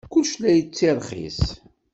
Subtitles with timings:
[0.13, 1.39] Kullec la d-yettirxis.